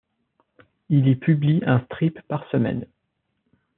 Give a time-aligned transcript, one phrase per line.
[0.89, 2.87] Il y publie un strip par semaine.